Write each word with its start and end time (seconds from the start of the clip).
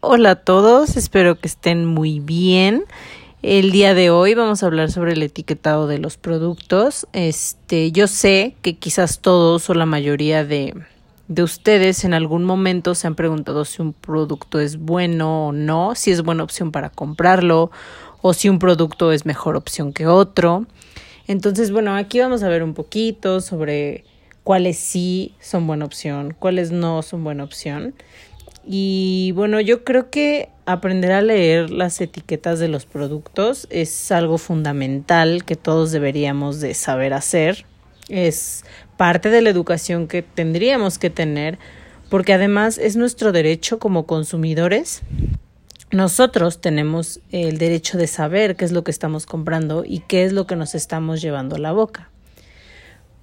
Hola 0.00 0.30
a 0.30 0.36
todos, 0.36 0.96
espero 0.96 1.40
que 1.40 1.48
estén 1.48 1.84
muy 1.84 2.20
bien. 2.20 2.84
El 3.42 3.72
día 3.72 3.94
de 3.94 4.10
hoy 4.10 4.34
vamos 4.34 4.62
a 4.62 4.66
hablar 4.66 4.92
sobre 4.92 5.14
el 5.14 5.22
etiquetado 5.24 5.88
de 5.88 5.98
los 5.98 6.16
productos. 6.16 7.08
Este, 7.12 7.90
yo 7.90 8.06
sé 8.06 8.54
que 8.62 8.76
quizás 8.76 9.18
todos 9.18 9.68
o 9.68 9.74
la 9.74 9.86
mayoría 9.86 10.44
de, 10.44 10.72
de 11.26 11.42
ustedes 11.42 12.04
en 12.04 12.14
algún 12.14 12.44
momento 12.44 12.94
se 12.94 13.08
han 13.08 13.16
preguntado 13.16 13.64
si 13.64 13.82
un 13.82 13.92
producto 13.92 14.60
es 14.60 14.78
bueno 14.78 15.48
o 15.48 15.52
no, 15.52 15.96
si 15.96 16.12
es 16.12 16.22
buena 16.22 16.44
opción 16.44 16.70
para 16.70 16.90
comprarlo 16.90 17.72
o 18.22 18.34
si 18.34 18.48
un 18.48 18.60
producto 18.60 19.10
es 19.10 19.26
mejor 19.26 19.56
opción 19.56 19.92
que 19.92 20.06
otro. 20.06 20.66
Entonces, 21.26 21.72
bueno, 21.72 21.96
aquí 21.96 22.20
vamos 22.20 22.44
a 22.44 22.48
ver 22.48 22.62
un 22.62 22.74
poquito 22.74 23.40
sobre 23.40 24.04
cuáles 24.44 24.78
sí 24.78 25.34
son 25.40 25.66
buena 25.66 25.84
opción, 25.84 26.36
cuáles 26.38 26.70
no 26.70 27.02
son 27.02 27.24
buena 27.24 27.42
opción. 27.42 27.94
Y 28.70 29.32
bueno, 29.32 29.62
yo 29.62 29.82
creo 29.82 30.10
que 30.10 30.50
aprender 30.66 31.12
a 31.12 31.22
leer 31.22 31.70
las 31.70 32.02
etiquetas 32.02 32.58
de 32.58 32.68
los 32.68 32.84
productos 32.84 33.66
es 33.70 34.12
algo 34.12 34.36
fundamental 34.36 35.46
que 35.46 35.56
todos 35.56 35.90
deberíamos 35.90 36.60
de 36.60 36.74
saber 36.74 37.14
hacer. 37.14 37.64
Es 38.10 38.66
parte 38.98 39.30
de 39.30 39.40
la 39.40 39.48
educación 39.48 40.06
que 40.06 40.20
tendríamos 40.20 40.98
que 40.98 41.08
tener 41.08 41.58
porque 42.10 42.34
además 42.34 42.76
es 42.76 42.96
nuestro 42.96 43.32
derecho 43.32 43.78
como 43.78 44.04
consumidores. 44.04 45.00
Nosotros 45.90 46.60
tenemos 46.60 47.20
el 47.30 47.56
derecho 47.56 47.96
de 47.96 48.06
saber 48.06 48.54
qué 48.54 48.66
es 48.66 48.72
lo 48.72 48.84
que 48.84 48.90
estamos 48.90 49.24
comprando 49.24 49.82
y 49.86 50.00
qué 50.00 50.24
es 50.24 50.34
lo 50.34 50.46
que 50.46 50.56
nos 50.56 50.74
estamos 50.74 51.22
llevando 51.22 51.56
a 51.56 51.58
la 51.58 51.72
boca. 51.72 52.10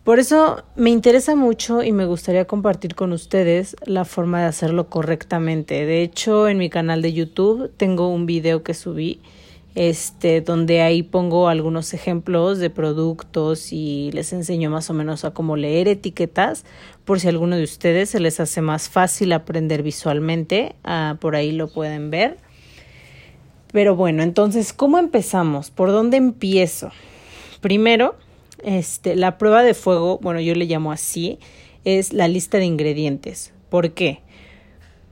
Por 0.05 0.19
eso 0.19 0.63
me 0.75 0.91
interesa 0.91 1.35
mucho 1.35 1.81
y 1.81 1.91
me 1.91 2.05
gustaría 2.05 2.45
compartir 2.45 2.93
con 2.93 3.11
ustedes 3.11 3.75
la 3.87 4.05
forma 4.05 4.39
de 4.39 4.45
hacerlo 4.45 4.87
correctamente. 4.87 5.83
De 5.87 6.03
hecho, 6.03 6.47
en 6.47 6.59
mi 6.59 6.69
canal 6.69 7.01
de 7.01 7.11
YouTube 7.11 7.71
tengo 7.75 8.09
un 8.09 8.27
video 8.27 8.61
que 8.61 8.75
subí 8.75 9.19
este 9.73 10.41
donde 10.41 10.83
ahí 10.83 11.01
pongo 11.01 11.49
algunos 11.49 11.95
ejemplos 11.95 12.59
de 12.59 12.69
productos 12.69 13.73
y 13.73 14.11
les 14.13 14.31
enseño 14.31 14.69
más 14.69 14.91
o 14.91 14.93
menos 14.93 15.25
a 15.25 15.31
cómo 15.31 15.57
leer 15.57 15.87
etiquetas 15.87 16.65
por 17.03 17.19
si 17.19 17.25
a 17.25 17.31
alguno 17.31 17.57
de 17.57 17.63
ustedes 17.63 18.11
se 18.11 18.19
les 18.19 18.39
hace 18.39 18.61
más 18.61 18.89
fácil 18.89 19.33
aprender 19.33 19.81
visualmente, 19.81 20.75
ah, 20.83 21.17
por 21.19 21.35
ahí 21.35 21.51
lo 21.51 21.67
pueden 21.67 22.11
ver. 22.11 22.37
Pero 23.71 23.95
bueno, 23.95 24.21
entonces, 24.21 24.71
¿cómo 24.71 24.99
empezamos? 24.99 25.71
¿Por 25.71 25.89
dónde 25.89 26.17
empiezo? 26.17 26.91
Primero, 27.59 28.15
este, 28.65 29.15
la 29.15 29.37
prueba 29.37 29.63
de 29.63 29.73
fuego, 29.73 30.19
bueno, 30.21 30.41
yo 30.41 30.55
le 30.55 30.65
llamo 30.65 30.91
así, 30.91 31.39
es 31.83 32.13
la 32.13 32.27
lista 32.27 32.57
de 32.57 32.65
ingredientes. 32.65 33.53
¿Por 33.69 33.91
qué? 33.91 34.19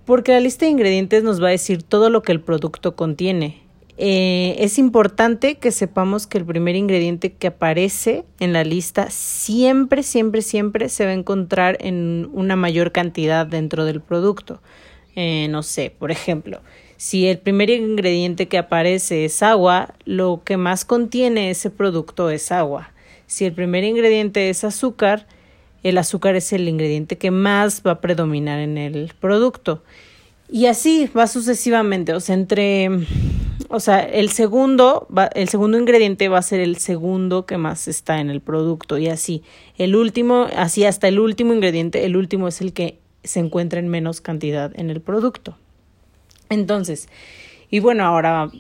Porque 0.06 0.32
la 0.32 0.40
lista 0.40 0.66
de 0.66 0.72
ingredientes 0.72 1.24
nos 1.24 1.42
va 1.42 1.48
a 1.48 1.52
decir 1.52 1.84
todo 1.84 2.10
lo 2.10 2.24
que 2.24 2.32
el 2.32 2.42
producto 2.42 2.96
contiene. 2.96 3.62
Eh, 3.98 4.56
es 4.58 4.80
importante 4.80 5.56
que 5.60 5.72
sepamos 5.72 6.26
que 6.26 6.40
el 6.40 6.46
primer 6.46 6.76
ingrediente 6.76 7.34
que 7.34 7.48
aparece 7.48 8.26
en 8.40 8.52
la 8.52 8.64
lista 8.64 9.12
siempre, 9.12 10.02
siempre, 10.02 10.42
siempre 10.42 10.90
se 10.90 11.06
va 11.06 11.12
a 11.12 11.16
encontrar 11.16 11.78
en 11.80 12.30
una 12.34 12.56
mayor 12.56 12.92
cantidad 12.92 13.46
dentro 13.46 13.86
del 13.86 14.02
producto. 14.02 14.62
Eh, 15.16 15.48
no 15.52 15.62
sé, 15.62 15.94
por 15.98 16.10
ejemplo, 16.10 16.62
si 16.98 17.28
el 17.28 17.38
primer 17.38 17.70
ingrediente 17.70 18.48
que 18.48 18.58
aparece 18.58 19.26
es 19.26 19.44
agua, 19.44 19.94
lo 20.06 20.42
que 20.44 20.58
más 20.58 20.86
contiene 20.86 21.52
ese 21.52 21.70
producto 21.70 22.32
es 22.32 22.52
agua. 22.52 22.93
Si 23.34 23.46
el 23.46 23.54
primer 23.54 23.84
ingrediente 23.84 24.52
es 24.52 24.64
azúcar, 24.64 25.26
el 25.82 25.98
azúcar 25.98 26.36
es 26.36 26.54
el 26.54 26.70
ingrediente 26.70 27.18
que 27.18 27.32
más 27.32 27.82
va 27.82 27.94
a 27.94 28.00
predominar 28.00 28.60
en 28.60 28.78
el 28.78 29.12
producto. 29.20 29.82
Y 30.52 30.68
así 30.68 31.10
va 31.18 31.26
sucesivamente, 31.26 32.14
o 32.14 32.20
sea, 32.20 32.36
entre 32.36 32.92
o 33.70 33.80
sea, 33.80 34.02
el 34.02 34.30
segundo 34.30 35.08
el 35.34 35.50
segundo 35.50 35.80
ingrediente 35.80 36.30
va 36.30 36.38
a 36.38 36.44
ser 36.44 36.60
el 36.60 36.78
segundo 36.78 37.48
que 37.48 37.58
más 37.58 37.88
está 37.88 38.20
en 38.20 38.30
el 38.30 38.40
producto 38.40 39.00
y 39.00 39.08
así. 39.08 39.42
El 39.80 39.96
último, 39.96 40.46
así 40.56 40.86
hasta 40.86 41.08
el 41.08 41.18
último 41.18 41.56
ingrediente, 41.56 42.06
el 42.06 42.16
último 42.16 42.48
es 42.48 42.62
el 42.62 42.72
que 42.72 43.00
se 43.24 43.40
encuentra 43.40 43.80
en 43.80 43.88
menos 43.88 44.22
cantidad 44.22 44.72
en 44.80 44.92
el 44.92 45.02
producto. 45.02 45.58
Entonces, 46.52 47.10
y 47.72 47.80
bueno, 47.80 48.06
ahora 48.06 48.52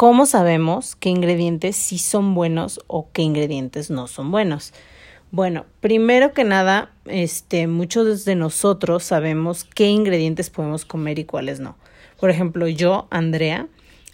¿Cómo 0.00 0.24
sabemos 0.24 0.96
qué 0.96 1.10
ingredientes 1.10 1.76
sí 1.76 1.98
son 1.98 2.34
buenos 2.34 2.80
o 2.86 3.10
qué 3.12 3.20
ingredientes 3.20 3.90
no 3.90 4.06
son 4.06 4.30
buenos? 4.30 4.72
Bueno, 5.30 5.66
primero 5.82 6.32
que 6.32 6.42
nada, 6.42 6.90
este, 7.04 7.66
muchos 7.66 8.24
de 8.24 8.34
nosotros 8.34 9.04
sabemos 9.04 9.64
qué 9.64 9.88
ingredientes 9.88 10.48
podemos 10.48 10.86
comer 10.86 11.18
y 11.18 11.26
cuáles 11.26 11.60
no. 11.60 11.76
Por 12.18 12.30
ejemplo, 12.30 12.66
yo, 12.66 13.08
Andrea, 13.10 13.66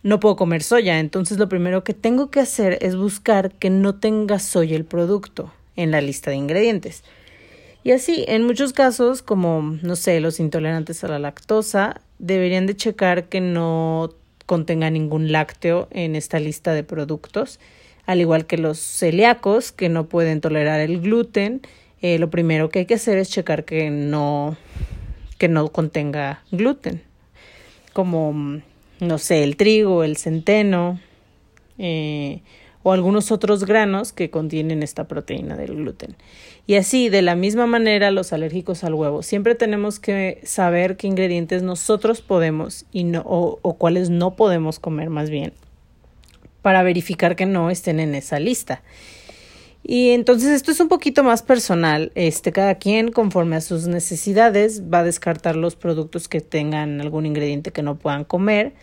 no 0.03 0.19
puedo 0.19 0.35
comer 0.35 0.65
soya, 0.65 0.99
entonces 0.99 1.39
lo 1.39 1.49
primero 1.49 1.85
que 1.85 1.95
tengo 1.95 2.33
que 2.33 2.41
hacer 2.41 2.79
es 2.81 2.97
buscar 2.97 3.53
que 3.53 3.71
no 3.71 3.95
tenga 3.95 4.41
soya 4.41 4.75
el 4.75 4.87
producto 4.87 5.53
en 5.77 5.93
la 5.93 6.01
lista 6.01 6.33
de 6.33 6.37
ingredientes. 6.37 7.05
Y 7.85 7.93
así, 7.93 8.25
en 8.27 8.45
muchos 8.45 8.73
casos, 8.73 9.23
como, 9.23 9.79
no 9.83 9.95
sé, 9.95 10.19
los 10.19 10.41
intolerantes 10.41 11.05
a 11.05 11.09
la 11.09 11.21
lactosa, 11.21 12.01
deberían 12.19 12.67
de 12.67 12.75
checar 12.75 13.29
que 13.29 13.41
no 13.41 14.11
contenga 14.47 14.91
ningún 14.91 15.33
lácteo 15.33 15.89
en 15.91 16.17
esta 16.17 16.39
lista 16.39 16.73
de 16.73 16.85
productos, 16.85 17.61
al 18.07 18.21
igual 18.21 18.47
que 18.47 18.57
los 18.57 18.79
celíacos 18.79 19.73
que 19.73 19.89
no 19.89 20.07
pueden 20.07 20.41
tolerar 20.41 20.81
el 20.81 21.01
gluten. 21.01 21.61
Eh, 22.01 22.19
lo 22.19 22.31
primero 22.31 22.71
que 22.71 22.81
hay 22.81 22.87
que 22.87 22.95
hacer 22.95 23.19
es 23.19 23.29
checar 23.31 23.65
que 23.65 23.91
no 23.91 24.57
que 25.39 25.49
no 25.49 25.69
contenga 25.69 26.43
gluten, 26.51 27.03
como 27.93 28.63
no 29.01 29.19
sé 29.19 29.45
el 29.45 29.57
trigo, 29.57 30.03
el 30.03 30.17
centeno 30.17 30.99
eh, 31.79 32.41
o 32.87 32.93
algunos 32.93 33.33
otros 33.33 33.65
granos 33.65 34.13
que 34.13 34.31
contienen 34.31 34.85
esta 34.85 35.09
proteína 35.09 35.57
del 35.57 35.75
gluten. 35.75 36.15
Y 36.69 36.77
así, 36.77 37.09
de 37.09 37.21
la 37.21 37.35
misma 37.35 37.67
manera, 37.67 38.13
los 38.13 38.33
alérgicos 38.33 38.85
al 38.85 38.95
huevo. 38.95 39.25
Siempre 39.25 39.57
tenemos 39.57 39.99
que 39.99 40.41
saber 40.45 40.97
qué 40.97 41.09
ingredientes 41.09 41.65
nosotros 41.65 42.21
podemos 42.21 42.87
y 42.93 43.03
no, 43.03 43.25
o, 43.27 43.59
o 43.61 43.75
cuáles 43.75 44.09
no 44.09 44.37
podemos 44.37 44.79
comer 44.79 45.11
más 45.11 45.31
bien 45.31 45.53
para 46.63 46.85
verificar 46.85 47.35
que 47.35 47.45
no 47.45 47.71
estén 47.71 47.99
en 47.99 48.15
esa 48.15 48.39
lista. 48.39 48.85
Y 49.83 50.11
entonces 50.11 50.51
esto 50.51 50.71
es 50.71 50.79
un 50.79 50.87
poquito 50.87 51.25
más 51.25 51.43
personal. 51.43 52.13
Este, 52.15 52.53
cada 52.53 52.77
quien, 52.77 53.11
conforme 53.11 53.57
a 53.57 53.61
sus 53.63 53.89
necesidades, 53.89 54.85
va 54.85 55.01
a 55.01 55.05
descartar 55.05 55.57
los 55.57 55.75
productos 55.75 56.29
que 56.29 56.41
tengan 56.41 57.01
algún 57.01 57.27
ingrediente 57.27 57.73
que 57.73 57.83
no 57.83 57.97
puedan 57.97 58.23
comer 58.23 58.75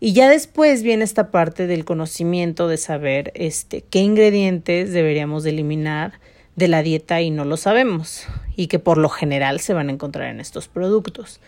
y 0.00 0.12
ya 0.12 0.28
después 0.28 0.82
viene 0.82 1.04
esta 1.04 1.30
parte 1.30 1.66
del 1.66 1.84
conocimiento 1.84 2.68
de 2.68 2.76
saber 2.76 3.32
este 3.34 3.82
qué 3.82 4.00
ingredientes 4.00 4.92
deberíamos 4.92 5.42
de 5.42 5.50
eliminar 5.50 6.20
de 6.56 6.68
la 6.68 6.82
dieta 6.82 7.20
y 7.20 7.30
no 7.30 7.44
lo 7.44 7.56
sabemos 7.56 8.26
y 8.56 8.66
que 8.66 8.78
por 8.78 8.98
lo 8.98 9.08
general 9.08 9.60
se 9.60 9.74
van 9.74 9.88
a 9.88 9.92
encontrar 9.92 10.28
en 10.28 10.40
estos 10.40 10.68
productos. 10.68 11.40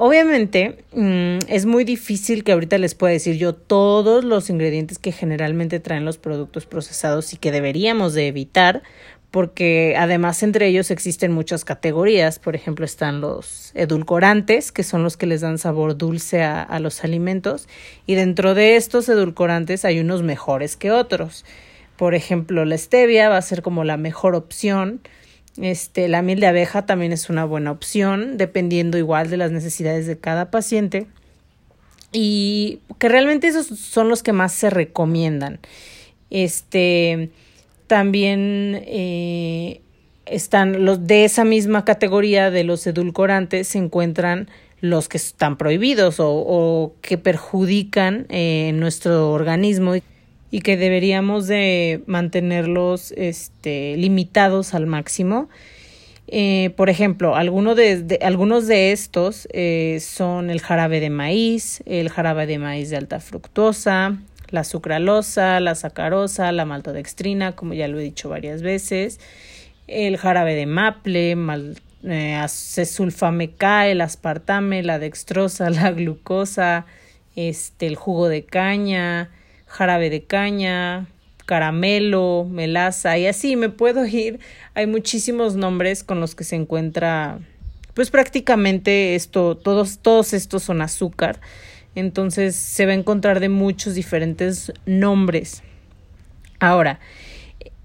Obviamente 0.00 0.84
mm, 0.92 1.48
es 1.48 1.66
muy 1.66 1.82
difícil 1.82 2.44
que 2.44 2.52
ahorita 2.52 2.78
les 2.78 2.94
pueda 2.94 3.12
decir 3.12 3.36
yo 3.36 3.52
todos 3.54 4.22
los 4.22 4.48
ingredientes 4.48 4.98
que 4.98 5.10
generalmente 5.10 5.80
traen 5.80 6.04
los 6.04 6.18
productos 6.18 6.66
procesados 6.66 7.32
y 7.32 7.36
que 7.36 7.50
deberíamos 7.50 8.14
de 8.14 8.28
evitar 8.28 8.84
porque 9.30 9.94
además 9.98 10.42
entre 10.42 10.68
ellos 10.68 10.90
existen 10.90 11.32
muchas 11.32 11.64
categorías. 11.64 12.38
Por 12.38 12.56
ejemplo, 12.56 12.84
están 12.84 13.20
los 13.20 13.72
edulcorantes, 13.74 14.72
que 14.72 14.82
son 14.82 15.02
los 15.02 15.16
que 15.16 15.26
les 15.26 15.42
dan 15.42 15.58
sabor 15.58 15.98
dulce 15.98 16.42
a, 16.42 16.78
los 16.80 17.04
alimentos, 17.04 17.68
y 18.06 18.14
dentro 18.14 18.54
de 18.54 18.76
estos 18.76 19.08
edulcorantes 19.08 19.84
hay 19.84 20.00
unos 20.00 20.22
mejores 20.22 20.76
que 20.76 20.90
otros. 20.90 21.44
Por 21.96 22.14
ejemplo, 22.14 22.64
la 22.64 22.78
stevia 22.78 23.28
va 23.28 23.36
a 23.36 23.42
ser 23.42 23.62
como 23.62 23.84
la 23.84 23.96
mejor 23.96 24.34
opción. 24.34 25.00
Este, 25.60 26.08
la 26.08 26.22
miel 26.22 26.40
de 26.40 26.46
abeja 26.46 26.86
también 26.86 27.12
es 27.12 27.28
una 27.28 27.44
buena 27.44 27.72
opción, 27.72 28.38
dependiendo 28.38 28.96
igual 28.96 29.28
de 29.28 29.36
las 29.36 29.50
necesidades 29.50 30.06
de 30.06 30.16
cada 30.16 30.50
paciente. 30.50 31.06
Y 32.12 32.80
que 32.98 33.08
realmente 33.08 33.48
esos 33.48 33.66
son 33.66 34.08
los 34.08 34.22
que 34.22 34.32
más 34.32 34.52
se 34.54 34.70
recomiendan. 34.70 35.58
Este, 36.30 37.30
también 37.88 38.82
eh, 38.86 39.80
están 40.26 40.84
los 40.84 41.06
de 41.06 41.24
esa 41.24 41.44
misma 41.44 41.84
categoría 41.84 42.50
de 42.50 42.62
los 42.62 42.86
edulcorantes 42.86 43.68
se 43.68 43.78
encuentran 43.78 44.48
los 44.80 45.08
que 45.08 45.16
están 45.16 45.56
prohibidos 45.56 46.16
o, 46.20 46.92
que 47.00 47.18
perjudican 47.18 48.26
eh, 48.28 48.70
nuestro 48.74 49.32
organismo 49.32 49.94
y 50.50 50.60
que 50.60 50.76
deberíamos 50.76 51.48
de 51.48 52.02
mantenerlos 52.06 53.12
este, 53.16 53.96
limitados 53.96 54.74
al 54.74 54.86
máximo. 54.86 55.48
Eh, 56.28 56.70
por 56.76 56.90
ejemplo, 56.90 57.34
alguno 57.34 57.74
de, 57.74 58.18
algunos 58.22 58.68
de 58.68 58.92
estos 58.92 59.48
son 60.00 60.50
el 60.50 60.60
jarabe 60.60 61.00
de 61.00 61.10
maíz, 61.10 61.82
el 61.86 62.10
jarabe 62.10 62.46
de 62.46 62.58
maíz 62.58 62.90
de 62.90 62.98
alta 62.98 63.18
fructosa, 63.18 64.18
la 64.50 64.64
sucralosa, 64.64 65.60
la 65.60 65.74
sacarosa, 65.74 66.50
la 66.52 66.64
maltodextrina, 66.64 67.52
como 67.52 67.74
ya 67.74 67.88
lo 67.88 67.98
he 67.98 68.02
dicho 68.02 68.28
varias 68.28 68.62
veces, 68.62 69.20
el 69.86 70.16
jarabe 70.16 70.54
de 70.54 70.66
maple, 70.66 71.36
eh, 72.04 72.34
acesulfame 72.34 73.52
K, 73.52 73.88
el 73.88 74.00
aspartame, 74.00 74.82
la 74.82 74.98
dextrosa, 74.98 75.70
la 75.70 75.90
glucosa, 75.90 76.86
este, 77.36 77.86
el 77.86 77.96
jugo 77.96 78.28
de 78.28 78.44
caña, 78.44 79.30
jarabe 79.66 80.10
de 80.10 80.24
caña, 80.24 81.06
caramelo, 81.46 82.46
melaza 82.48 83.16
y 83.16 83.26
así 83.26 83.56
me 83.56 83.70
puedo 83.70 84.06
ir. 84.06 84.38
Hay 84.74 84.86
muchísimos 84.86 85.56
nombres 85.56 86.04
con 86.04 86.20
los 86.20 86.34
que 86.34 86.44
se 86.44 86.56
encuentra, 86.56 87.38
pues 87.94 88.10
prácticamente 88.10 89.14
esto, 89.14 89.56
todos, 89.56 89.98
todos 90.00 90.34
estos 90.34 90.62
son 90.62 90.82
azúcar. 90.82 91.40
Entonces 91.94 92.54
se 92.56 92.86
va 92.86 92.92
a 92.92 92.94
encontrar 92.94 93.40
de 93.40 93.48
muchos 93.48 93.94
diferentes 93.94 94.72
nombres. 94.86 95.62
Ahora, 96.60 97.00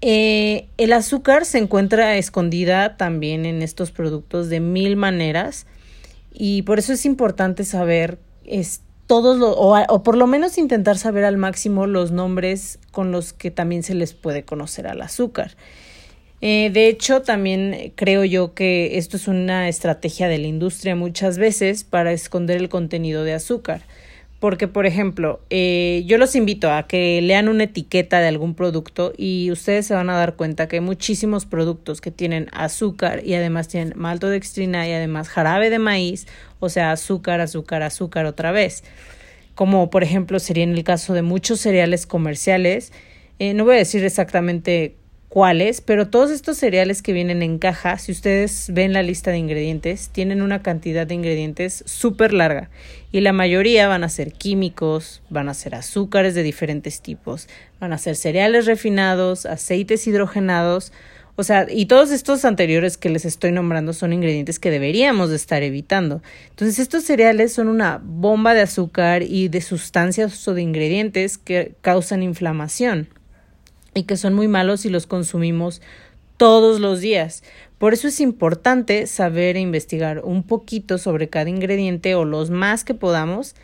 eh, 0.00 0.68
el 0.76 0.92
azúcar 0.92 1.44
se 1.44 1.58
encuentra 1.58 2.16
escondida 2.16 2.96
también 2.96 3.46
en 3.46 3.62
estos 3.62 3.90
productos 3.90 4.48
de 4.48 4.60
mil 4.60 4.96
maneras 4.96 5.66
y 6.32 6.62
por 6.62 6.78
eso 6.78 6.92
es 6.92 7.06
importante 7.06 7.64
saber 7.64 8.18
todos 9.06 9.38
o, 9.40 10.02
por 10.02 10.16
lo 10.16 10.26
menos 10.26 10.58
intentar 10.58 10.98
saber 10.98 11.24
al 11.24 11.36
máximo 11.36 11.86
los 11.86 12.10
nombres 12.10 12.78
con 12.90 13.12
los 13.12 13.32
que 13.32 13.50
también 13.50 13.82
se 13.82 13.94
les 13.94 14.12
puede 14.14 14.44
conocer 14.44 14.86
al 14.86 15.00
azúcar. 15.02 15.56
Eh, 16.46 16.68
de 16.70 16.88
hecho, 16.88 17.22
también 17.22 17.94
creo 17.96 18.22
yo 18.22 18.52
que 18.52 18.98
esto 18.98 19.16
es 19.16 19.28
una 19.28 19.66
estrategia 19.66 20.28
de 20.28 20.36
la 20.36 20.46
industria 20.46 20.94
muchas 20.94 21.38
veces 21.38 21.84
para 21.84 22.12
esconder 22.12 22.58
el 22.58 22.68
contenido 22.68 23.24
de 23.24 23.32
azúcar. 23.32 23.80
Porque, 24.40 24.68
por 24.68 24.84
ejemplo, 24.84 25.40
eh, 25.48 26.02
yo 26.04 26.18
los 26.18 26.36
invito 26.36 26.70
a 26.70 26.86
que 26.86 27.22
lean 27.22 27.48
una 27.48 27.64
etiqueta 27.64 28.20
de 28.20 28.28
algún 28.28 28.54
producto 28.54 29.14
y 29.16 29.50
ustedes 29.52 29.86
se 29.86 29.94
van 29.94 30.10
a 30.10 30.18
dar 30.18 30.36
cuenta 30.36 30.68
que 30.68 30.76
hay 30.76 30.80
muchísimos 30.82 31.46
productos 31.46 32.02
que 32.02 32.10
tienen 32.10 32.48
azúcar 32.52 33.22
y 33.24 33.32
además 33.32 33.68
tienen 33.68 33.94
maltodextrina 33.96 34.86
y 34.86 34.92
además 34.92 35.30
jarabe 35.30 35.70
de 35.70 35.78
maíz, 35.78 36.26
o 36.60 36.68
sea, 36.68 36.92
azúcar, 36.92 37.40
azúcar, 37.40 37.82
azúcar 37.82 38.26
otra 38.26 38.52
vez. 38.52 38.84
Como 39.54 39.88
por 39.88 40.02
ejemplo 40.02 40.38
sería 40.38 40.64
en 40.64 40.74
el 40.74 40.84
caso 40.84 41.14
de 41.14 41.22
muchos 41.22 41.60
cereales 41.60 42.04
comerciales. 42.04 42.92
Eh, 43.38 43.54
no 43.54 43.64
voy 43.64 43.76
a 43.76 43.78
decir 43.78 44.04
exactamente 44.04 44.96
cuáles, 45.34 45.80
pero 45.80 46.06
todos 46.06 46.30
estos 46.30 46.58
cereales 46.58 47.02
que 47.02 47.12
vienen 47.12 47.42
en 47.42 47.58
caja, 47.58 47.98
si 47.98 48.12
ustedes 48.12 48.70
ven 48.72 48.92
la 48.92 49.02
lista 49.02 49.32
de 49.32 49.38
ingredientes, 49.38 50.10
tienen 50.10 50.42
una 50.42 50.62
cantidad 50.62 51.08
de 51.08 51.14
ingredientes 51.14 51.82
súper 51.88 52.32
larga. 52.32 52.70
Y 53.10 53.20
la 53.20 53.32
mayoría 53.32 53.88
van 53.88 54.04
a 54.04 54.08
ser 54.08 54.32
químicos, 54.32 55.22
van 55.30 55.48
a 55.48 55.54
ser 55.54 55.74
azúcares 55.74 56.36
de 56.36 56.44
diferentes 56.44 57.00
tipos, 57.00 57.48
van 57.80 57.92
a 57.92 57.98
ser 57.98 58.14
cereales 58.14 58.66
refinados, 58.66 59.44
aceites 59.44 60.06
hidrogenados, 60.06 60.92
o 61.34 61.42
sea, 61.42 61.66
y 61.68 61.86
todos 61.86 62.12
estos 62.12 62.44
anteriores 62.44 62.96
que 62.96 63.10
les 63.10 63.24
estoy 63.24 63.50
nombrando 63.50 63.92
son 63.92 64.12
ingredientes 64.12 64.60
que 64.60 64.70
deberíamos 64.70 65.30
de 65.30 65.36
estar 65.36 65.64
evitando. 65.64 66.22
Entonces, 66.50 66.78
estos 66.78 67.02
cereales 67.02 67.52
son 67.52 67.66
una 67.66 68.00
bomba 68.00 68.54
de 68.54 68.60
azúcar 68.60 69.24
y 69.24 69.48
de 69.48 69.60
sustancias 69.62 70.46
o 70.46 70.54
de 70.54 70.62
ingredientes 70.62 71.38
que 71.38 71.74
causan 71.80 72.22
inflamación 72.22 73.08
y 73.94 74.04
que 74.04 74.16
son 74.16 74.34
muy 74.34 74.48
malos 74.48 74.82
si 74.82 74.90
los 74.90 75.06
consumimos 75.06 75.80
todos 76.36 76.80
los 76.80 77.00
días. 77.00 77.42
Por 77.78 77.92
eso 77.92 78.08
es 78.08 78.20
importante 78.20 79.06
saber 79.06 79.56
e 79.56 79.60
investigar 79.60 80.22
un 80.24 80.42
poquito 80.42 80.98
sobre 80.98 81.28
cada 81.28 81.50
ingrediente 81.50 82.14
o 82.14 82.24
los 82.24 82.50
más 82.50 82.84
que 82.84 82.94
podamos, 82.94 83.54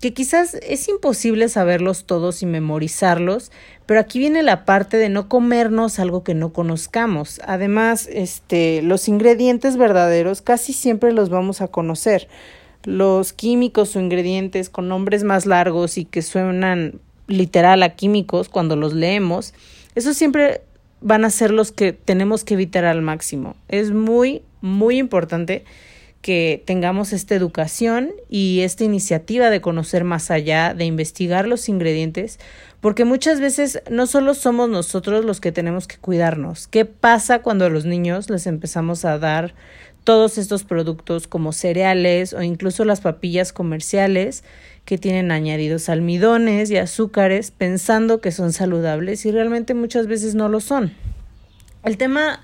que 0.00 0.12
quizás 0.12 0.54
es 0.54 0.88
imposible 0.88 1.48
saberlos 1.48 2.04
todos 2.04 2.42
y 2.42 2.46
memorizarlos, 2.46 3.50
pero 3.86 4.00
aquí 4.00 4.18
viene 4.18 4.42
la 4.42 4.64
parte 4.64 4.96
de 4.98 5.08
no 5.08 5.28
comernos 5.28 5.98
algo 5.98 6.22
que 6.22 6.34
no 6.34 6.52
conozcamos. 6.52 7.40
Además, 7.46 8.08
este, 8.12 8.82
los 8.82 9.08
ingredientes 9.08 9.76
verdaderos 9.76 10.42
casi 10.42 10.72
siempre 10.72 11.12
los 11.12 11.30
vamos 11.30 11.60
a 11.60 11.68
conocer. 11.68 12.28
Los 12.84 13.32
químicos 13.32 13.96
o 13.96 14.00
ingredientes 14.00 14.68
con 14.68 14.88
nombres 14.88 15.24
más 15.24 15.46
largos 15.46 15.98
y 15.98 16.04
que 16.04 16.22
suenan 16.22 17.00
literal 17.26 17.82
a 17.82 17.94
químicos 17.94 18.48
cuando 18.48 18.76
los 18.76 18.94
leemos, 18.94 19.54
eso 19.94 20.14
siempre 20.14 20.62
van 21.00 21.24
a 21.24 21.30
ser 21.30 21.50
los 21.50 21.72
que 21.72 21.92
tenemos 21.92 22.44
que 22.44 22.54
evitar 22.54 22.84
al 22.84 23.02
máximo. 23.02 23.56
Es 23.68 23.92
muy, 23.92 24.42
muy 24.60 24.98
importante 24.98 25.64
que 26.26 26.60
tengamos 26.66 27.12
esta 27.12 27.36
educación 27.36 28.10
y 28.28 28.60
esta 28.62 28.82
iniciativa 28.82 29.48
de 29.48 29.60
conocer 29.60 30.02
más 30.02 30.32
allá, 30.32 30.74
de 30.74 30.84
investigar 30.84 31.46
los 31.46 31.68
ingredientes, 31.68 32.40
porque 32.80 33.04
muchas 33.04 33.38
veces 33.38 33.80
no 33.90 34.08
solo 34.08 34.34
somos 34.34 34.68
nosotros 34.68 35.24
los 35.24 35.40
que 35.40 35.52
tenemos 35.52 35.86
que 35.86 35.98
cuidarnos. 35.98 36.66
¿Qué 36.66 36.84
pasa 36.84 37.42
cuando 37.42 37.66
a 37.66 37.68
los 37.70 37.84
niños 37.84 38.28
les 38.28 38.48
empezamos 38.48 39.04
a 39.04 39.18
dar 39.18 39.54
todos 40.06 40.38
estos 40.38 40.62
productos 40.62 41.26
como 41.26 41.52
cereales 41.52 42.32
o 42.32 42.40
incluso 42.40 42.84
las 42.84 43.00
papillas 43.00 43.52
comerciales 43.52 44.44
que 44.84 44.98
tienen 44.98 45.32
añadidos 45.32 45.88
almidones 45.88 46.70
y 46.70 46.76
azúcares 46.76 47.50
pensando 47.50 48.20
que 48.20 48.30
son 48.30 48.52
saludables 48.52 49.26
y 49.26 49.32
realmente 49.32 49.74
muchas 49.74 50.06
veces 50.06 50.36
no 50.36 50.48
lo 50.48 50.60
son. 50.60 50.92
El 51.82 51.96
tema 51.96 52.40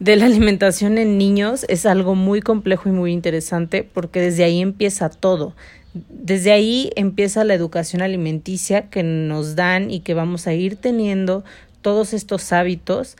de 0.00 0.16
la 0.16 0.26
alimentación 0.26 0.98
en 0.98 1.16
niños 1.16 1.64
es 1.70 1.86
algo 1.86 2.14
muy 2.14 2.42
complejo 2.42 2.90
y 2.90 2.92
muy 2.92 3.12
interesante 3.12 3.84
porque 3.84 4.20
desde 4.20 4.44
ahí 4.44 4.60
empieza 4.60 5.08
todo. 5.08 5.54
Desde 5.94 6.52
ahí 6.52 6.90
empieza 6.94 7.42
la 7.42 7.54
educación 7.54 8.02
alimenticia 8.02 8.90
que 8.90 9.02
nos 9.02 9.56
dan 9.56 9.90
y 9.90 10.00
que 10.00 10.12
vamos 10.12 10.46
a 10.46 10.52
ir 10.52 10.76
teniendo 10.76 11.42
todos 11.80 12.12
estos 12.12 12.52
hábitos 12.52 13.16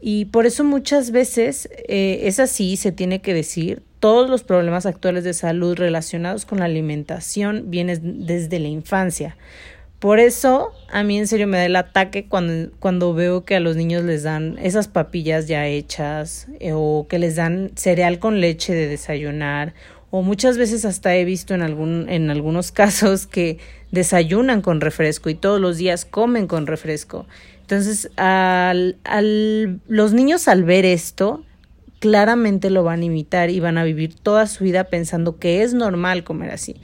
y 0.00 0.26
por 0.26 0.46
eso 0.46 0.64
muchas 0.64 1.10
veces 1.10 1.68
eh, 1.88 2.20
es 2.24 2.40
así, 2.40 2.76
se 2.76 2.92
tiene 2.92 3.20
que 3.20 3.34
decir, 3.34 3.82
todos 4.00 4.30
los 4.30 4.44
problemas 4.44 4.86
actuales 4.86 5.24
de 5.24 5.34
salud 5.34 5.76
relacionados 5.76 6.44
con 6.44 6.58
la 6.58 6.66
alimentación 6.66 7.64
vienen 7.70 8.26
desde 8.26 8.60
la 8.60 8.68
infancia. 8.68 9.36
Por 9.98 10.20
eso 10.20 10.70
a 10.92 11.02
mí 11.02 11.18
en 11.18 11.26
serio 11.26 11.48
me 11.48 11.56
da 11.56 11.66
el 11.66 11.74
ataque 11.74 12.26
cuando, 12.26 12.70
cuando 12.78 13.14
veo 13.14 13.44
que 13.44 13.56
a 13.56 13.60
los 13.60 13.74
niños 13.74 14.04
les 14.04 14.22
dan 14.22 14.56
esas 14.62 14.86
papillas 14.86 15.48
ya 15.48 15.66
hechas 15.66 16.46
eh, 16.60 16.70
o 16.72 17.06
que 17.08 17.18
les 17.18 17.34
dan 17.34 17.72
cereal 17.74 18.20
con 18.20 18.40
leche 18.40 18.74
de 18.74 18.86
desayunar 18.86 19.74
o 20.10 20.22
muchas 20.22 20.56
veces 20.56 20.84
hasta 20.84 21.16
he 21.16 21.24
visto 21.24 21.54
en, 21.54 21.62
algún, 21.62 22.08
en 22.08 22.30
algunos 22.30 22.70
casos 22.72 23.26
que 23.26 23.58
desayunan 23.90 24.62
con 24.62 24.80
refresco 24.80 25.30
y 25.30 25.34
todos 25.34 25.60
los 25.60 25.76
días 25.78 26.04
comen 26.04 26.46
con 26.46 26.66
refresco. 26.66 27.26
Entonces, 27.68 28.10
al, 28.16 28.96
al, 29.04 29.80
los 29.88 30.14
niños 30.14 30.48
al 30.48 30.64
ver 30.64 30.86
esto, 30.86 31.44
claramente 31.98 32.70
lo 32.70 32.82
van 32.82 33.02
a 33.02 33.04
imitar 33.04 33.50
y 33.50 33.60
van 33.60 33.76
a 33.76 33.84
vivir 33.84 34.14
toda 34.14 34.46
su 34.46 34.64
vida 34.64 34.84
pensando 34.84 35.38
que 35.38 35.62
es 35.62 35.74
normal 35.74 36.24
comer 36.24 36.50
así. 36.50 36.76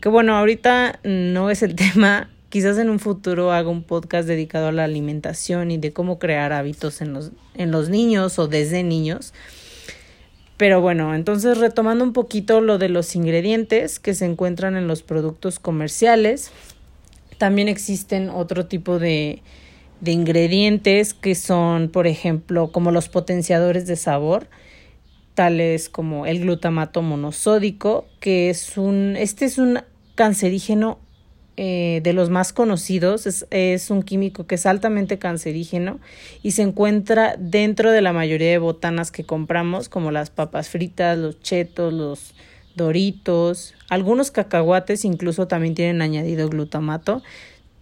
Que 0.00 0.08
bueno, 0.08 0.36
ahorita 0.36 0.98
no 1.04 1.50
es 1.50 1.62
el 1.62 1.76
tema, 1.76 2.30
quizás 2.48 2.78
en 2.78 2.90
un 2.90 2.98
futuro 2.98 3.52
haga 3.52 3.68
un 3.68 3.84
podcast 3.84 4.26
dedicado 4.26 4.66
a 4.66 4.72
la 4.72 4.82
alimentación 4.82 5.70
y 5.70 5.78
de 5.78 5.92
cómo 5.92 6.18
crear 6.18 6.52
hábitos 6.52 7.00
en 7.00 7.12
los, 7.12 7.30
en 7.54 7.70
los 7.70 7.88
niños 7.88 8.40
o 8.40 8.48
desde 8.48 8.82
niños. 8.82 9.34
Pero 10.56 10.80
bueno, 10.80 11.14
entonces 11.14 11.58
retomando 11.58 12.02
un 12.02 12.12
poquito 12.12 12.60
lo 12.60 12.78
de 12.78 12.88
los 12.88 13.14
ingredientes 13.14 14.00
que 14.00 14.14
se 14.14 14.24
encuentran 14.24 14.74
en 14.74 14.88
los 14.88 15.04
productos 15.04 15.60
comerciales, 15.60 16.50
también 17.38 17.68
existen 17.68 18.30
otro 18.30 18.66
tipo 18.66 18.98
de, 18.98 19.40
de 20.04 20.12
ingredientes 20.12 21.14
que 21.14 21.34
son, 21.34 21.88
por 21.88 22.06
ejemplo, 22.06 22.70
como 22.70 22.90
los 22.90 23.08
potenciadores 23.08 23.86
de 23.86 23.96
sabor, 23.96 24.48
tales 25.34 25.88
como 25.88 26.26
el 26.26 26.40
glutamato 26.40 27.02
monosódico, 27.02 28.06
que 28.20 28.50
es 28.50 28.76
un, 28.76 29.16
este 29.18 29.46
es 29.46 29.58
un 29.58 29.80
cancerígeno 30.14 30.98
eh, 31.56 32.00
de 32.02 32.12
los 32.12 32.30
más 32.30 32.52
conocidos, 32.52 33.26
es, 33.26 33.46
es, 33.50 33.90
un 33.90 34.02
químico 34.02 34.46
que 34.46 34.56
es 34.56 34.66
altamente 34.66 35.18
cancerígeno 35.18 36.00
y 36.42 36.50
se 36.52 36.62
encuentra 36.62 37.36
dentro 37.38 37.92
de 37.92 38.02
la 38.02 38.12
mayoría 38.12 38.50
de 38.50 38.58
botanas 38.58 39.10
que 39.10 39.24
compramos, 39.24 39.88
como 39.88 40.10
las 40.10 40.30
papas 40.30 40.68
fritas, 40.68 41.16
los 41.16 41.40
chetos, 41.40 41.92
los 41.92 42.34
doritos, 42.74 43.74
algunos 43.88 44.30
cacahuates 44.30 45.04
incluso 45.04 45.46
también 45.46 45.74
tienen 45.74 46.02
añadido 46.02 46.48
glutamato. 46.48 47.22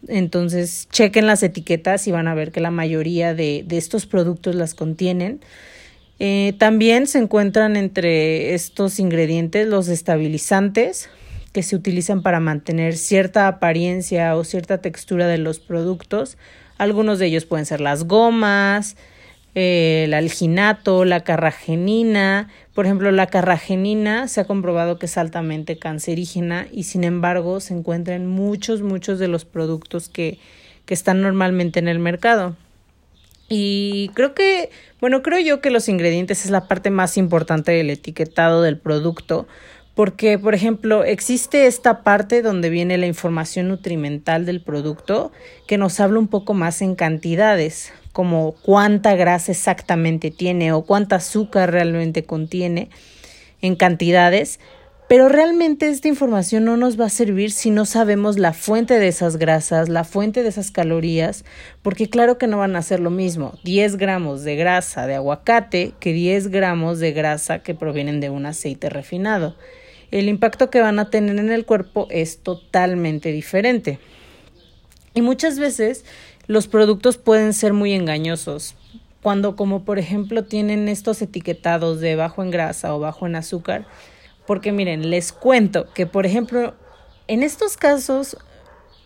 Entonces, 0.08 0.88
chequen 0.90 1.26
las 1.26 1.42
etiquetas 1.42 2.06
y 2.08 2.12
van 2.12 2.28
a 2.28 2.34
ver 2.34 2.52
que 2.52 2.60
la 2.60 2.70
mayoría 2.70 3.34
de, 3.34 3.64
estos 3.70 4.06
productos 4.06 4.54
las 4.54 4.74
contienen. 4.74 5.40
Eh, 6.18 6.54
también 6.58 7.06
se 7.06 7.18
encuentran 7.18 7.76
entre 7.76 8.54
estos 8.54 8.98
ingredientes 8.98 9.66
los 9.66 9.88
estabilizantes 9.88 11.08
que 11.52 11.62
se 11.62 11.76
utilizan 11.76 12.22
para 12.22 12.40
mantener 12.40 12.96
cierta 12.96 13.46
apariencia 13.46 14.36
o 14.36 14.44
cierta 14.44 14.78
textura 14.78 15.26
de 15.26 15.38
los 15.38 15.58
productos. 15.58 16.38
Algunos 16.78 17.18
de 17.18 17.26
ellos 17.26 17.44
pueden 17.44 17.66
ser 17.66 17.80
las 17.80 18.04
gomas, 18.04 18.96
el 19.54 20.14
alginato, 20.14 21.04
la 21.04 21.24
carragenina. 21.24 22.48
Por 22.74 22.86
ejemplo, 22.86 23.10
la 23.12 23.26
carragenina 23.26 24.28
se 24.28 24.40
ha 24.40 24.44
comprobado 24.44 24.98
que 24.98 25.06
es 25.06 25.18
altamente 25.18 25.78
cancerígena 25.78 26.66
y 26.72 26.84
sin 26.84 27.04
embargo 27.04 27.60
se 27.60 27.74
encuentra 27.74 28.14
en 28.14 28.26
muchos, 28.26 28.82
muchos 28.82 29.18
de 29.18 29.28
los 29.28 29.44
productos 29.44 30.08
que, 30.08 30.38
que 30.86 30.94
están 30.94 31.20
normalmente 31.20 31.78
en 31.78 31.88
el 31.88 31.98
mercado. 31.98 32.56
Y 33.48 34.10
creo 34.14 34.34
que, 34.34 34.70
bueno, 35.00 35.22
creo 35.22 35.38
yo 35.38 35.60
que 35.60 35.70
los 35.70 35.88
ingredientes 35.90 36.46
es 36.46 36.50
la 36.50 36.68
parte 36.68 36.90
más 36.90 37.18
importante 37.18 37.72
del 37.72 37.90
etiquetado 37.90 38.62
del 38.62 38.78
producto, 38.78 39.46
porque, 39.94 40.38
por 40.38 40.54
ejemplo, 40.54 41.04
existe 41.04 41.66
esta 41.66 42.02
parte 42.02 42.40
donde 42.40 42.70
viene 42.70 42.96
la 42.96 43.06
información 43.06 43.68
nutrimental 43.68 44.46
del 44.46 44.62
producto 44.62 45.32
que 45.66 45.76
nos 45.76 46.00
habla 46.00 46.18
un 46.18 46.28
poco 46.28 46.54
más 46.54 46.80
en 46.80 46.94
cantidades, 46.94 47.92
como 48.12 48.52
cuánta 48.62 49.14
grasa 49.16 49.52
exactamente 49.52 50.30
tiene 50.30 50.72
o 50.72 50.82
cuánta 50.82 51.16
azúcar 51.16 51.72
realmente 51.72 52.24
contiene 52.24 52.90
en 53.60 53.76
cantidades, 53.76 54.60
pero 55.08 55.28
realmente 55.28 55.88
esta 55.88 56.08
información 56.08 56.64
no 56.64 56.78
nos 56.78 56.98
va 56.98 57.04
a 57.04 57.10
servir 57.10 57.50
si 57.50 57.70
no 57.70 57.84
sabemos 57.84 58.38
la 58.38 58.54
fuente 58.54 58.98
de 58.98 59.08
esas 59.08 59.36
grasas, 59.36 59.90
la 59.90 60.04
fuente 60.04 60.42
de 60.42 60.48
esas 60.48 60.70
calorías, 60.70 61.44
porque 61.82 62.08
claro 62.08 62.38
que 62.38 62.46
no 62.46 62.56
van 62.56 62.76
a 62.76 62.82
ser 62.82 63.00
lo 63.00 63.10
mismo 63.10 63.58
10 63.62 63.96
gramos 63.96 64.42
de 64.42 64.56
grasa 64.56 65.06
de 65.06 65.16
aguacate 65.16 65.92
que 66.00 66.14
10 66.14 66.48
gramos 66.48 66.98
de 66.98 67.12
grasa 67.12 67.58
que 67.58 67.74
provienen 67.74 68.20
de 68.20 68.30
un 68.30 68.46
aceite 68.46 68.88
refinado. 68.88 69.54
El 70.10 70.28
impacto 70.28 70.70
que 70.70 70.80
van 70.80 70.98
a 70.98 71.10
tener 71.10 71.38
en 71.38 71.50
el 71.50 71.66
cuerpo 71.66 72.06
es 72.10 72.38
totalmente 72.38 73.32
diferente. 73.32 73.98
Y 75.14 75.20
muchas 75.20 75.58
veces 75.58 76.06
los 76.46 76.66
productos 76.68 77.16
pueden 77.16 77.52
ser 77.52 77.72
muy 77.72 77.92
engañosos. 77.92 78.74
Cuando 79.22 79.54
como 79.54 79.84
por 79.84 79.98
ejemplo 79.98 80.44
tienen 80.44 80.88
estos 80.88 81.22
etiquetados 81.22 82.00
de 82.00 82.16
bajo 82.16 82.42
en 82.42 82.50
grasa 82.50 82.94
o 82.94 82.98
bajo 82.98 83.26
en 83.26 83.36
azúcar, 83.36 83.86
porque 84.46 84.72
miren, 84.72 85.10
les 85.10 85.32
cuento 85.32 85.92
que, 85.94 86.06
por 86.06 86.26
ejemplo, 86.26 86.74
en 87.28 87.42
estos 87.42 87.76
casos, 87.76 88.36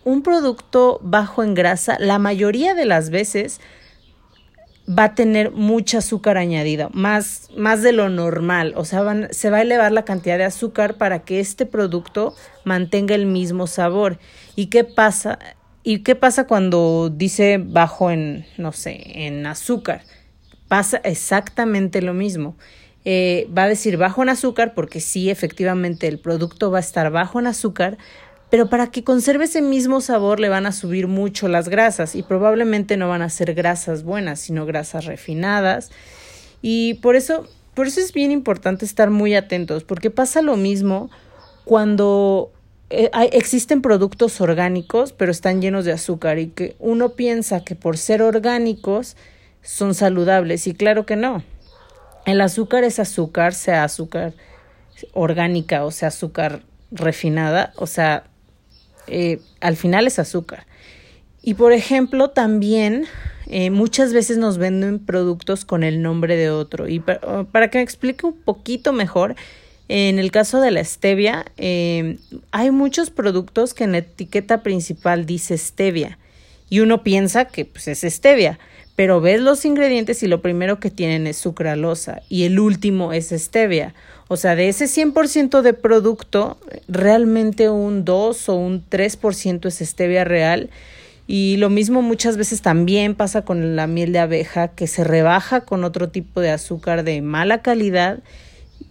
un 0.03 0.23
producto 0.23 0.99
bajo 1.03 1.43
en 1.43 1.53
grasa, 1.53 1.97
la 1.99 2.17
mayoría 2.17 2.73
de 2.73 2.85
las 2.85 3.09
veces 3.09 3.59
va 4.87 5.03
a 5.05 5.15
tener 5.15 5.51
mucha 5.51 5.97
azúcar 5.97 6.37
añadida, 6.37 6.89
más, 6.93 7.49
más 7.57 7.83
de 7.83 7.91
lo 7.91 8.09
normal. 8.09 8.73
O 8.77 8.85
sea, 8.85 9.01
van, 9.01 9.27
se 9.31 9.49
va 9.49 9.57
a 9.57 9.61
elevar 9.61 9.91
la 9.91 10.05
cantidad 10.05 10.37
de 10.37 10.45
azúcar 10.45 10.95
para 10.95 11.19
que 11.19 11.39
este 11.39 11.65
producto 11.65 12.35
mantenga 12.63 13.13
el 13.13 13.25
mismo 13.25 13.67
sabor. 13.67 14.17
¿Y 14.55 14.67
qué 14.67 14.85
pasa? 14.85 15.39
¿Y 15.89 15.99
qué 15.99 16.15
pasa 16.15 16.47
cuando 16.47 17.09
dice 17.09 17.63
bajo 17.65 18.11
en, 18.11 18.45
no 18.57 18.73
sé, 18.73 19.25
en 19.25 19.45
azúcar? 19.45 20.01
Pasa 20.67 20.97
exactamente 20.97 22.01
lo 22.01 22.13
mismo. 22.13 22.57
Eh, 23.05 23.47
va 23.57 23.63
a 23.63 23.67
decir 23.69 23.95
bajo 23.95 24.21
en 24.21 24.27
azúcar 24.27 24.73
porque 24.73 24.99
sí, 24.99 25.29
efectivamente, 25.29 26.09
el 26.09 26.19
producto 26.19 26.71
va 26.71 26.79
a 26.79 26.81
estar 26.81 27.09
bajo 27.09 27.39
en 27.39 27.47
azúcar, 27.47 27.97
pero 28.49 28.69
para 28.69 28.87
que 28.87 29.05
conserve 29.05 29.45
ese 29.45 29.61
mismo 29.61 30.01
sabor 30.01 30.41
le 30.41 30.49
van 30.49 30.65
a 30.65 30.73
subir 30.73 31.07
mucho 31.07 31.47
las 31.47 31.69
grasas 31.69 32.15
y 32.15 32.21
probablemente 32.21 32.97
no 32.97 33.07
van 33.07 33.21
a 33.21 33.29
ser 33.29 33.53
grasas 33.53 34.03
buenas, 34.03 34.41
sino 34.41 34.65
grasas 34.65 35.05
refinadas. 35.05 35.89
Y 36.61 36.95
por 36.95 37.15
eso, 37.15 37.47
por 37.75 37.87
eso 37.87 38.01
es 38.01 38.11
bien 38.11 38.33
importante 38.33 38.83
estar 38.83 39.09
muy 39.09 39.35
atentos, 39.35 39.85
porque 39.85 40.11
pasa 40.11 40.41
lo 40.41 40.57
mismo 40.57 41.09
cuando 41.63 42.51
eh, 42.89 43.09
existen 43.33 43.81
productos 43.81 44.39
orgánicos, 44.39 45.11
pero 45.11 45.31
están 45.31 45.61
llenos 45.61 45.85
de 45.85 45.91
azúcar 45.91 46.39
y 46.39 46.47
que 46.47 46.75
uno 46.79 47.09
piensa 47.09 47.63
que 47.63 47.75
por 47.75 47.97
ser 47.97 48.21
orgánicos 48.21 49.17
son 49.61 49.93
saludables 49.93 50.67
y 50.67 50.73
claro 50.73 51.05
que 51.05 51.15
no. 51.15 51.43
El 52.25 52.41
azúcar 52.41 52.83
es 52.83 52.99
azúcar, 52.99 53.53
sea 53.53 53.83
azúcar 53.83 54.33
orgánica 55.13 55.85
o 55.85 55.91
sea 55.91 56.07
azúcar 56.07 56.61
refinada, 56.91 57.73
o 57.75 57.87
sea, 57.87 58.23
eh, 59.07 59.39
al 59.59 59.75
final 59.75 60.07
es 60.07 60.19
azúcar. 60.19 60.65
Y 61.41 61.53
por 61.55 61.73
ejemplo, 61.73 62.29
también 62.29 63.05
eh, 63.47 63.69
muchas 63.69 64.13
veces 64.13 64.37
nos 64.37 64.57
venden 64.57 64.99
productos 64.99 65.65
con 65.65 65.83
el 65.83 66.01
nombre 66.01 66.35
de 66.35 66.49
otro. 66.49 66.87
Y 66.87 66.99
para, 66.99 67.43
para 67.43 67.69
que 67.69 67.77
me 67.77 67.83
explique 67.83 68.25
un 68.25 68.37
poquito 68.41 68.93
mejor, 68.93 69.35
en 69.89 70.19
el 70.19 70.31
caso 70.31 70.59
de 70.59 70.71
la 70.71 70.83
stevia, 70.83 71.45
eh, 71.57 72.17
hay 72.51 72.71
muchos 72.71 73.09
productos 73.09 73.73
que 73.73 73.85
en 73.85 73.93
la 73.93 73.99
etiqueta 73.99 74.61
principal 74.61 75.25
dice 75.25 75.57
stevia 75.57 76.17
y 76.69 76.81
uno 76.81 77.03
piensa 77.03 77.45
que 77.45 77.65
pues, 77.65 77.87
es 77.87 78.01
stevia, 78.01 78.59
pero 78.95 79.21
ves 79.21 79.39
los 79.41 79.63
ingredientes 79.63 80.23
y 80.23 80.27
lo 80.27 80.41
primero 80.41 80.79
que 80.79 80.89
tienen 80.89 81.27
es 81.27 81.37
sucralosa 81.37 82.21
y 82.29 82.43
el 82.43 82.59
último 82.59 83.13
es 83.13 83.29
stevia. 83.29 83.93
O 84.27 84.35
sea, 84.35 84.55
de 84.55 84.67
ese 84.67 84.85
100% 84.85 85.61
de 85.61 85.73
producto, 85.73 86.57
realmente 86.89 87.69
un 87.69 88.03
2 88.03 88.49
o 88.49 88.55
un 88.55 88.83
3% 88.89 89.67
es 89.67 89.75
stevia 89.75 90.25
real. 90.25 90.69
Y 91.27 91.57
lo 91.57 91.69
mismo 91.69 92.01
muchas 92.01 92.37
veces 92.37 92.61
también 92.61 93.13
pasa 93.13 93.43
con 93.43 93.75
la 93.75 93.85
miel 93.85 94.13
de 94.13 94.19
abeja, 94.19 94.69
que 94.69 94.87
se 94.87 95.03
rebaja 95.03 95.61
con 95.61 95.83
otro 95.83 96.09
tipo 96.09 96.41
de 96.41 96.51
azúcar 96.51 97.03
de 97.03 97.21
mala 97.21 97.61
calidad 97.61 98.19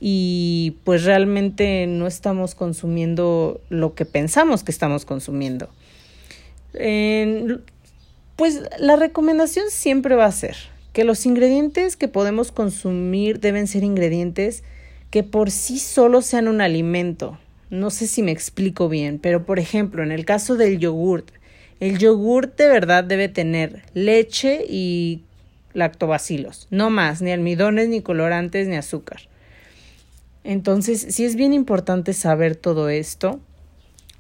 y 0.01 0.77
pues 0.85 1.05
realmente 1.05 1.87
no 1.87 2.07
estamos 2.07 2.55
consumiendo 2.55 3.61
lo 3.69 3.95
que 3.95 4.05
pensamos 4.05 4.63
que 4.65 4.73
estamos 4.73 5.05
consumiendo. 5.05 5.69
Pues 8.37 8.61
la 8.79 8.97
recomendación 8.97 9.67
siempre 9.71 10.15
va 10.15 10.27
a 10.27 10.33
ser 10.33 10.57
que 10.93 11.05
los 11.05 11.25
ingredientes 11.27 11.97
que 11.97 12.09
podemos 12.09 12.53
consumir 12.53 13.41
deben 13.41 13.67
ser 13.67 13.85
ingredientes 13.85 14.63
que 15.11 15.23
por 15.23 15.51
sí 15.51 15.79
solo 15.79 16.21
sean 16.23 16.49
un 16.49 16.61
alimento. 16.61 17.39
No 17.71 17.91
sé 17.91 18.07
si 18.07 18.23
me 18.23 18.33
explico 18.33 18.89
bien, 18.89 19.19
pero 19.19 19.45
por 19.45 19.59
ejemplo, 19.59 20.03
en 20.03 20.13
el 20.13 20.25
caso 20.25 20.57
del 20.57 20.79
yogurt, 20.79 21.31
el 21.81 21.99
yogurt 21.99 22.57
de 22.59 22.69
verdad 22.69 23.05
debe 23.05 23.29
tener 23.29 23.83
leche 23.95 24.65
y 24.69 25.23
lactobacilos, 25.75 26.69
no 26.71 26.91
más, 26.91 27.23
ni 27.23 27.33
almidones, 27.33 27.89
ni 27.89 28.03
colorantes, 28.03 28.69
ni 28.69 28.77
azúcar. 28.77 29.29
Entonces, 30.47 31.07
sí 31.11 31.25
es 31.25 31.37
bien 31.37 31.53
importante 31.53 32.13
saber 32.13 32.57
todo 32.57 32.89
esto 32.89 33.41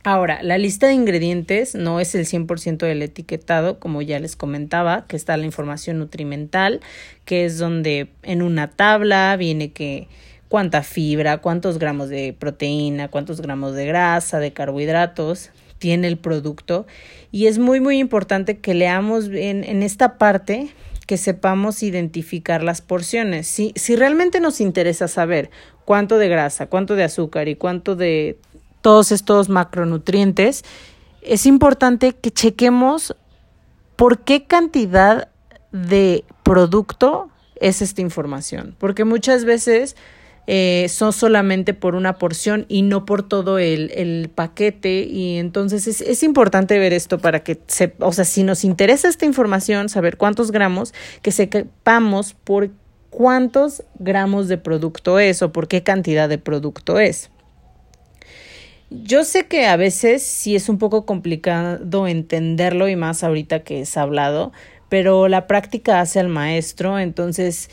Ahora, 0.06 0.40
la 0.40 0.56
lista 0.56 0.86
de 0.86 0.92
ingredientes 0.92 1.74
no 1.74 1.98
es 1.98 2.14
el 2.14 2.26
100% 2.26 2.86
del 2.86 3.02
etiquetado, 3.02 3.80
como 3.80 4.02
ya 4.02 4.20
les 4.20 4.36
comentaba, 4.36 5.04
que 5.08 5.16
está 5.16 5.36
la 5.36 5.46
información 5.46 5.98
nutrimental, 5.98 6.80
que 7.24 7.44
es 7.44 7.58
donde 7.58 8.10
en 8.22 8.40
una 8.40 8.70
tabla 8.70 9.36
viene 9.36 9.72
que 9.72 10.06
cuánta 10.48 10.84
fibra, 10.84 11.38
cuántos 11.38 11.80
gramos 11.80 12.08
de 12.08 12.36
proteína, 12.38 13.08
cuántos 13.08 13.40
gramos 13.40 13.74
de 13.74 13.86
grasa, 13.86 14.38
de 14.38 14.52
carbohidratos 14.52 15.50
tiene 15.78 16.06
el 16.06 16.18
producto. 16.18 16.86
Y 17.32 17.48
es 17.48 17.58
muy, 17.58 17.80
muy 17.80 17.98
importante 17.98 18.58
que 18.58 18.74
leamos 18.74 19.24
en, 19.26 19.64
en 19.64 19.82
esta 19.82 20.18
parte 20.18 20.68
que 21.06 21.16
sepamos 21.16 21.82
identificar 21.82 22.62
las 22.62 22.82
porciones. 22.82 23.46
Si, 23.46 23.72
si 23.76 23.96
realmente 23.96 24.40
nos 24.40 24.60
interesa 24.60 25.08
saber 25.08 25.50
cuánto 25.84 26.18
de 26.18 26.28
grasa, 26.28 26.66
cuánto 26.66 26.96
de 26.96 27.04
azúcar 27.04 27.48
y 27.48 27.56
cuánto 27.56 27.96
de 27.96 28.38
todos 28.80 29.12
estos 29.12 29.48
macronutrientes, 29.48 30.64
es 31.22 31.46
importante 31.46 32.12
que 32.12 32.30
chequemos 32.30 33.16
por 33.96 34.20
qué 34.20 34.44
cantidad 34.44 35.28
de 35.72 36.24
producto 36.42 37.30
es 37.56 37.82
esta 37.82 38.02
información, 38.02 38.76
porque 38.78 39.04
muchas 39.04 39.44
veces 39.44 39.96
eh, 40.46 40.86
son 40.88 41.12
solamente 41.12 41.74
por 41.74 41.94
una 41.94 42.18
porción 42.18 42.66
y 42.68 42.82
no 42.82 43.04
por 43.04 43.22
todo 43.22 43.58
el, 43.58 43.90
el 43.94 44.30
paquete 44.32 45.02
y 45.02 45.38
entonces 45.38 45.86
es, 45.88 46.00
es, 46.00 46.22
importante 46.22 46.78
ver 46.78 46.92
esto 46.92 47.18
para 47.18 47.40
que 47.42 47.60
se, 47.66 47.94
o 47.98 48.12
sea, 48.12 48.24
si 48.24 48.44
nos 48.44 48.62
interesa 48.62 49.08
esta 49.08 49.24
información, 49.24 49.88
saber 49.88 50.16
cuántos 50.16 50.52
gramos, 50.52 50.94
que 51.22 51.32
sepamos 51.32 52.34
por 52.34 52.70
cuántos 53.10 53.82
gramos 53.98 54.46
de 54.46 54.58
producto 54.58 55.18
es 55.18 55.42
o 55.42 55.50
por 55.50 55.68
qué 55.68 55.82
cantidad 55.82 56.28
de 56.28 56.38
producto 56.38 57.00
es. 57.00 57.30
Yo 58.90 59.24
sé 59.24 59.46
que 59.46 59.66
a 59.66 59.76
veces 59.76 60.22
sí 60.22 60.54
es 60.54 60.68
un 60.68 60.78
poco 60.78 61.06
complicado 61.06 62.06
entenderlo 62.06 62.88
y 62.88 62.94
más 62.94 63.24
ahorita 63.24 63.64
que 63.64 63.80
es 63.80 63.96
hablado, 63.96 64.52
pero 64.88 65.26
la 65.26 65.48
práctica 65.48 66.00
hace 66.00 66.20
al 66.20 66.28
maestro, 66.28 66.98
entonces 67.00 67.68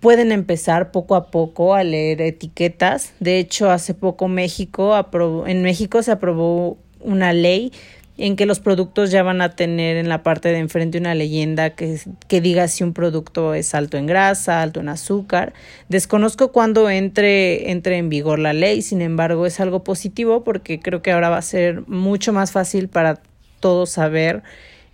pueden 0.00 0.32
empezar 0.32 0.92
poco 0.92 1.14
a 1.14 1.30
poco 1.30 1.74
a 1.74 1.84
leer 1.84 2.20
etiquetas. 2.22 3.12
De 3.20 3.38
hecho, 3.38 3.70
hace 3.70 3.94
poco 3.94 4.28
México 4.28 4.94
aprobó, 4.94 5.46
en 5.46 5.62
México 5.62 6.02
se 6.02 6.12
aprobó 6.12 6.78
una 7.00 7.32
ley 7.32 7.72
en 8.18 8.36
que 8.36 8.46
los 8.46 8.60
productos 8.60 9.10
ya 9.10 9.22
van 9.22 9.42
a 9.42 9.54
tener 9.56 9.96
en 9.96 10.08
la 10.08 10.22
parte 10.22 10.48
de 10.48 10.58
enfrente 10.58 10.96
una 10.96 11.14
leyenda 11.14 11.70
que, 11.70 12.00
que 12.28 12.40
diga 12.40 12.66
si 12.68 12.82
un 12.82 12.94
producto 12.94 13.52
es 13.52 13.74
alto 13.74 13.98
en 13.98 14.06
grasa, 14.06 14.62
alto 14.62 14.80
en 14.80 14.88
azúcar. 14.88 15.52
Desconozco 15.88 16.50
cuándo 16.50 16.88
entre, 16.88 17.70
entre 17.70 17.98
en 17.98 18.08
vigor 18.08 18.38
la 18.38 18.54
ley, 18.54 18.80
sin 18.80 19.02
embargo 19.02 19.44
es 19.44 19.60
algo 19.60 19.84
positivo 19.84 20.44
porque 20.44 20.80
creo 20.80 21.02
que 21.02 21.12
ahora 21.12 21.28
va 21.28 21.38
a 21.38 21.42
ser 21.42 21.86
mucho 21.88 22.32
más 22.32 22.52
fácil 22.52 22.88
para 22.88 23.20
todos 23.60 23.90
saber 23.90 24.42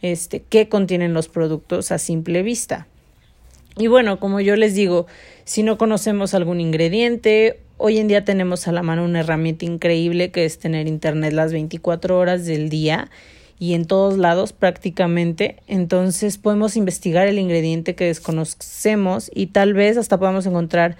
este, 0.03 0.43
qué 0.43 0.69
contienen 0.69 1.15
los 1.15 1.29
productos 1.29 1.93
a 1.93 1.99
simple 1.99 2.43
vista. 2.43 2.89
Y 3.76 3.87
bueno, 3.87 4.21
como 4.21 4.41
yo 4.41 4.57
les 4.57 4.75
digo, 4.75 5.07
si 5.45 5.62
no 5.62 5.79
conocemos 5.79 6.35
algún 6.35 6.61
ingrediente 6.61 7.59
Hoy 7.85 7.99
en 7.99 8.07
día 8.07 8.25
tenemos 8.25 8.69
a 8.69 8.73
la 8.73 8.85
mano 8.85 9.05
una 9.05 9.19
herramienta 9.19 9.64
increíble 9.64 10.31
que 10.31 10.45
es 10.45 10.61
tener 10.61 10.87
internet 10.87 11.33
las 11.33 11.52
24 11.52 12.17
horas 12.17 12.47
del 12.47 12.69
día 12.69 13.11
y 13.59 13.75
en 13.75 13.87
todos 13.87 14.19
lados 14.19 14.52
prácticamente. 14.52 15.57
Entonces 15.67 16.38
podemos 16.38 16.76
investigar 16.76 17.26
el 17.26 17.41
ingrediente 17.41 17.97
que 17.97 18.05
desconocemos 18.05 19.33
y 19.35 19.47
tal 19.49 19.75
vez 19.75 19.97
hasta 19.97 20.17
podamos 20.17 20.47
encontrar 20.47 20.97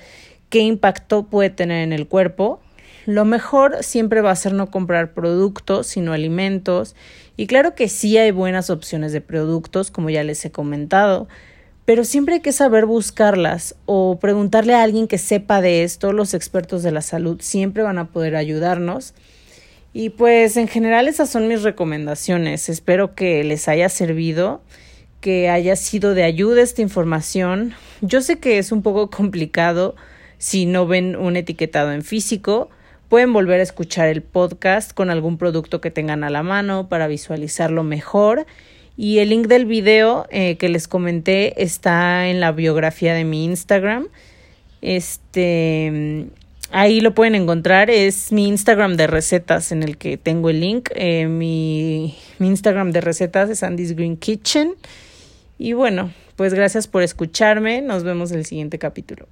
qué 0.49 0.59
impacto 0.59 1.23
puede 1.23 1.50
tener 1.50 1.85
en 1.85 1.93
el 1.93 2.09
cuerpo. 2.09 2.61
Lo 3.07 3.25
mejor 3.25 3.85
siempre 3.85 4.21
va 4.21 4.33
a 4.33 4.37
ser 4.37 4.52
no 4.52 4.73
comprar 4.73 5.14
productos, 5.14 5.87
sino 5.87 6.12
alimentos. 6.12 6.97
Y 7.37 7.47
claro 7.47 7.76
que 7.76 7.88
sí 7.88 8.19
hay 8.19 8.33
buenas 8.33 8.71
opciones 8.71 9.12
de 9.12 9.21
productos, 9.21 9.93
como 9.93 10.11
ya 10.11 10.25
les 10.25 10.45
he 10.45 10.50
comentado, 10.50 11.29
pero 11.85 12.05
siempre 12.05 12.35
hay 12.35 12.41
que 12.41 12.53
saber 12.53 12.87
buscarlas 12.87 13.75
o 13.87 14.19
preguntarle 14.21 14.75
a 14.75 14.83
alguien 14.83 15.09
que 15.09 15.19
sepa 15.19 15.61
de 15.61 15.83
esto. 15.83 16.12
Los 16.12 16.33
expertos 16.33 16.83
de 16.83 16.93
la 16.93 17.03
salud 17.03 17.41
siempre 17.41 17.83
van 17.83 17.99
a 17.99 18.09
poder 18.09 18.37
ayudarnos. 18.37 19.15
Y 19.93 20.11
pues 20.11 20.57
en 20.57 20.69
general 20.69 21.09
esas 21.09 21.29
son 21.29 21.49
mis 21.49 21.62
recomendaciones. 21.62 22.69
Espero 22.69 23.15
que 23.15 23.43
les 23.45 23.69
haya 23.69 23.89
servido, 23.89 24.62
que 25.21 25.51
haya 25.51 25.77
sido 25.77 26.15
de 26.15 26.23
ayuda 26.23 26.62
esta 26.62 26.83
información. 26.83 27.75
Yo 28.01 28.21
sé 28.21 28.39
que 28.39 28.59
es 28.59 28.73
un 28.73 28.83
poco 28.83 29.11
complicado 29.11 29.97
si 30.39 30.67
no 30.67 30.87
ven 30.87 31.17
un 31.17 31.37
etiquetado 31.37 31.93
en 31.93 32.03
físico. 32.03 32.71
Pueden 33.09 33.33
volver 33.33 33.61
a 33.61 33.65
escuchar 33.65 34.09
el 34.09 34.23
podcast 34.23 34.93
con 34.95 35.11
algún 35.11 35.37
producto 35.37 35.81
que 35.81 35.91
tengan 35.91 36.25
a 36.25 36.31
la 36.31 36.43
mano 36.43 36.89
para 36.89 37.09
visualizarlo 37.09 37.83
mejor. 37.83 38.47
Y 38.97 39.19
el 39.19 39.31
link 39.31 39.47
del 39.47 39.67
video 39.67 40.27
eh, 40.31 40.57
que 40.57 40.69
les 40.69 40.87
comenté 40.87 41.63
está 41.63 42.29
en 42.29 42.41
la 42.41 42.53
biografía 42.53 43.15
de 43.15 43.25
mi 43.25 43.45
Instagram. 43.45 44.09
Este 44.81 46.29
Ahí 46.73 47.03
lo 47.03 47.15
pueden 47.15 47.35
encontrar. 47.35 47.91
Es 47.91 48.33
mi 48.33 48.49
Instagram 48.49 48.97
de 48.97 49.07
recetas 49.07 49.73
en 49.73 49.83
el 49.83 49.99
que 49.99 50.17
tengo 50.17 50.49
el 50.49 50.61
link. 50.61 50.89
Eh, 50.95 51.27
mi, 51.27 52.17
mi 52.39 52.49
Instagram 52.49 52.93
de 52.93 53.03
recetas 53.03 53.51
es 53.51 53.63
Andy's 53.63 53.95
Green 53.95 54.17
Kitchen. 54.17 54.75
Y 55.59 55.75
bueno, 55.75 56.11
pues 56.35 56.55
gracias 56.55 56.89
por 56.89 57.03
escucharme. 57.03 57.83
Nos 57.83 58.05
vemos 58.05 58.33
en 58.33 58.39
el 58.39 58.47
siguiente 58.47 58.79
capítulo. 58.79 59.29